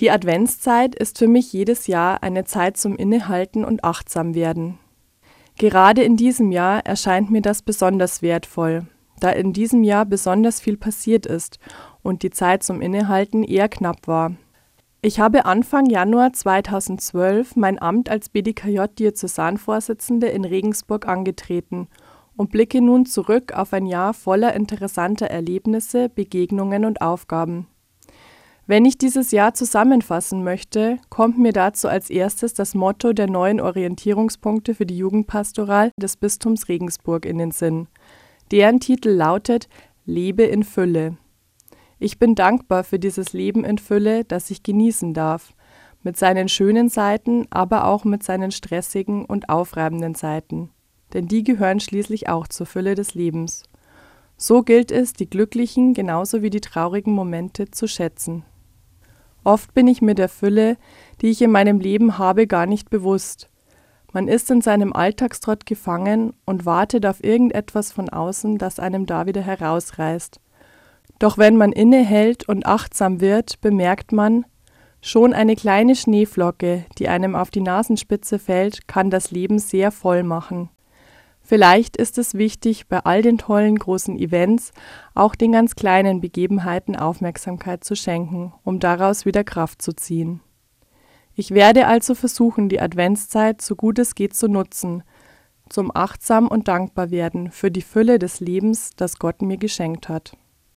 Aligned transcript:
Die 0.00 0.10
Adventszeit 0.10 0.94
ist 0.94 1.18
für 1.18 1.26
mich 1.26 1.54
jedes 1.54 1.86
Jahr 1.86 2.22
eine 2.22 2.44
Zeit 2.44 2.76
zum 2.76 2.96
Innehalten 2.96 3.64
und 3.64 3.82
Achtsamwerden. 3.82 4.78
Gerade 5.56 6.02
in 6.02 6.18
diesem 6.18 6.52
Jahr 6.52 6.84
erscheint 6.84 7.30
mir 7.30 7.40
das 7.40 7.62
besonders 7.62 8.20
wertvoll, 8.20 8.86
da 9.20 9.30
in 9.30 9.54
diesem 9.54 9.82
Jahr 9.82 10.04
besonders 10.04 10.60
viel 10.60 10.76
passiert 10.76 11.24
ist 11.24 11.58
und 12.02 12.22
die 12.22 12.30
Zeit 12.30 12.62
zum 12.62 12.82
Innehalten 12.82 13.42
eher 13.42 13.70
knapp 13.70 14.06
war. 14.06 14.32
Ich 15.00 15.18
habe 15.18 15.46
Anfang 15.46 15.86
Januar 15.86 16.34
2012 16.34 17.56
mein 17.56 17.80
Amt 17.80 18.10
als 18.10 18.28
BDKJ-Diözesanvorsitzende 18.28 20.26
in 20.26 20.44
Regensburg 20.44 21.08
angetreten 21.08 21.88
und 22.36 22.50
blicke 22.50 22.82
nun 22.82 23.06
zurück 23.06 23.54
auf 23.54 23.72
ein 23.72 23.86
Jahr 23.86 24.12
voller 24.12 24.52
interessanter 24.52 25.28
Erlebnisse, 25.28 26.10
Begegnungen 26.10 26.84
und 26.84 27.00
Aufgaben. 27.00 27.66
Wenn 28.68 28.84
ich 28.84 28.98
dieses 28.98 29.30
Jahr 29.30 29.54
zusammenfassen 29.54 30.42
möchte, 30.42 30.98
kommt 31.08 31.38
mir 31.38 31.52
dazu 31.52 31.86
als 31.86 32.10
erstes 32.10 32.52
das 32.52 32.74
Motto 32.74 33.12
der 33.12 33.30
neuen 33.30 33.60
Orientierungspunkte 33.60 34.74
für 34.74 34.86
die 34.86 34.98
Jugendpastoral 34.98 35.92
des 35.96 36.16
Bistums 36.16 36.68
Regensburg 36.68 37.26
in 37.26 37.38
den 37.38 37.52
Sinn. 37.52 37.86
Deren 38.50 38.80
Titel 38.80 39.10
lautet 39.10 39.68
Lebe 40.04 40.42
in 40.42 40.64
Fülle. 40.64 41.16
Ich 42.00 42.18
bin 42.18 42.34
dankbar 42.34 42.82
für 42.82 42.98
dieses 42.98 43.32
Leben 43.32 43.64
in 43.64 43.78
Fülle, 43.78 44.24
das 44.24 44.50
ich 44.50 44.64
genießen 44.64 45.14
darf, 45.14 45.54
mit 46.02 46.16
seinen 46.16 46.48
schönen 46.48 46.88
Seiten, 46.88 47.46
aber 47.50 47.86
auch 47.86 48.04
mit 48.04 48.24
seinen 48.24 48.50
stressigen 48.50 49.24
und 49.24 49.48
aufreibenden 49.48 50.16
Seiten. 50.16 50.70
Denn 51.14 51.28
die 51.28 51.44
gehören 51.44 51.78
schließlich 51.78 52.28
auch 52.28 52.48
zur 52.48 52.66
Fülle 52.66 52.96
des 52.96 53.14
Lebens. 53.14 53.62
So 54.36 54.62
gilt 54.62 54.90
es, 54.90 55.12
die 55.12 55.30
glücklichen 55.30 55.94
genauso 55.94 56.42
wie 56.42 56.50
die 56.50 56.60
traurigen 56.60 57.12
Momente 57.12 57.70
zu 57.70 57.86
schätzen. 57.86 58.44
Oft 59.46 59.74
bin 59.74 59.86
ich 59.86 60.02
mir 60.02 60.16
der 60.16 60.28
Fülle, 60.28 60.76
die 61.20 61.28
ich 61.28 61.40
in 61.40 61.52
meinem 61.52 61.78
Leben 61.78 62.18
habe, 62.18 62.48
gar 62.48 62.66
nicht 62.66 62.90
bewusst. 62.90 63.48
Man 64.12 64.26
ist 64.26 64.50
in 64.50 64.60
seinem 64.60 64.92
Alltagstrott 64.92 65.66
gefangen 65.66 66.32
und 66.46 66.66
wartet 66.66 67.06
auf 67.06 67.22
irgendetwas 67.22 67.92
von 67.92 68.08
außen, 68.08 68.58
das 68.58 68.80
einem 68.80 69.06
da 69.06 69.26
wieder 69.26 69.42
herausreißt. 69.42 70.40
Doch 71.20 71.38
wenn 71.38 71.56
man 71.56 71.70
innehält 71.70 72.48
und 72.48 72.66
achtsam 72.66 73.20
wird, 73.20 73.60
bemerkt 73.60 74.10
man, 74.10 74.46
schon 75.00 75.32
eine 75.32 75.54
kleine 75.54 75.94
Schneeflocke, 75.94 76.84
die 76.98 77.08
einem 77.08 77.36
auf 77.36 77.52
die 77.52 77.60
Nasenspitze 77.60 78.40
fällt, 78.40 78.88
kann 78.88 79.10
das 79.10 79.30
Leben 79.30 79.60
sehr 79.60 79.92
voll 79.92 80.24
machen. 80.24 80.70
Vielleicht 81.46 81.96
ist 81.96 82.18
es 82.18 82.34
wichtig, 82.34 82.88
bei 82.88 82.98
all 83.04 83.22
den 83.22 83.38
tollen 83.38 83.78
großen 83.78 84.18
Events 84.18 84.72
auch 85.14 85.36
den 85.36 85.52
ganz 85.52 85.76
kleinen 85.76 86.20
Begebenheiten 86.20 86.96
Aufmerksamkeit 86.96 87.84
zu 87.84 87.94
schenken, 87.94 88.52
um 88.64 88.80
daraus 88.80 89.26
wieder 89.26 89.44
Kraft 89.44 89.80
zu 89.80 89.92
ziehen. 89.92 90.40
Ich 91.36 91.52
werde 91.52 91.86
also 91.86 92.16
versuchen, 92.16 92.68
die 92.68 92.80
Adventszeit 92.80 93.62
so 93.62 93.76
gut 93.76 94.00
es 94.00 94.16
geht 94.16 94.34
zu 94.34 94.48
nutzen, 94.48 95.04
zum 95.68 95.94
achtsam 95.94 96.48
und 96.48 96.66
dankbar 96.66 97.12
werden 97.12 97.52
für 97.52 97.70
die 97.70 97.82
Fülle 97.82 98.18
des 98.18 98.40
Lebens, 98.40 98.90
das 98.96 99.20
Gott 99.20 99.40
mir 99.40 99.56
geschenkt 99.56 100.08
hat. 100.08 100.36